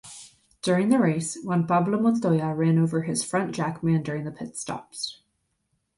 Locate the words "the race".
0.89-1.37